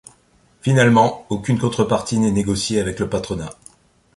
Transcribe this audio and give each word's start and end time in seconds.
Finalement, 0.63 1.27
aucune 1.29 1.59
contrepartie 1.59 2.17
n'est 2.17 2.31
négociée 2.31 2.79
avec 2.79 2.97
le 2.97 3.07
patronat. 3.07 3.51